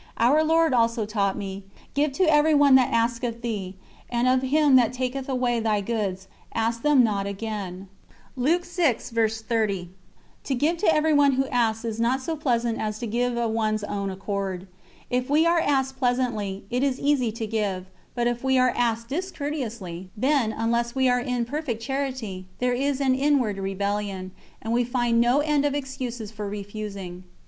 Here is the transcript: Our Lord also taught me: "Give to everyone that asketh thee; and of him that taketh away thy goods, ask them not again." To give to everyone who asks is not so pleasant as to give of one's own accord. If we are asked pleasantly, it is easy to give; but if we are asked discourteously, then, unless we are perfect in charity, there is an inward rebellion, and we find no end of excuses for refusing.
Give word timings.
Our 0.17 0.43
Lord 0.43 0.73
also 0.73 1.05
taught 1.05 1.37
me: 1.37 1.63
"Give 1.93 2.11
to 2.13 2.23
everyone 2.23 2.73
that 2.73 2.91
asketh 2.91 3.43
thee; 3.43 3.75
and 4.09 4.27
of 4.27 4.41
him 4.41 4.75
that 4.75 4.93
taketh 4.93 5.29
away 5.29 5.59
thy 5.59 5.81
goods, 5.81 6.27
ask 6.55 6.81
them 6.81 7.03
not 7.03 7.27
again." 7.27 7.87
To 8.35 8.57
give 8.57 8.75
to 10.79 10.87
everyone 10.91 11.33
who 11.33 11.45
asks 11.49 11.85
is 11.85 11.99
not 11.99 12.19
so 12.19 12.35
pleasant 12.35 12.79
as 12.79 12.97
to 12.97 13.05
give 13.05 13.37
of 13.37 13.51
one's 13.51 13.83
own 13.83 14.09
accord. 14.09 14.65
If 15.11 15.29
we 15.29 15.45
are 15.45 15.59
asked 15.59 15.99
pleasantly, 15.99 16.63
it 16.71 16.81
is 16.81 16.99
easy 16.99 17.31
to 17.33 17.45
give; 17.45 17.85
but 18.15 18.25
if 18.25 18.43
we 18.43 18.57
are 18.57 18.73
asked 18.75 19.09
discourteously, 19.09 20.09
then, 20.17 20.51
unless 20.51 20.95
we 20.95 21.09
are 21.09 21.23
perfect 21.45 21.83
in 21.83 21.85
charity, 21.85 22.47
there 22.57 22.73
is 22.73 23.01
an 23.01 23.13
inward 23.13 23.57
rebellion, 23.59 24.31
and 24.63 24.73
we 24.73 24.83
find 24.83 25.21
no 25.21 25.41
end 25.41 25.63
of 25.63 25.75
excuses 25.75 26.31
for 26.31 26.49
refusing. 26.49 27.23